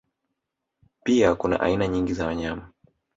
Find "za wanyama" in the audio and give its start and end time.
2.13-2.71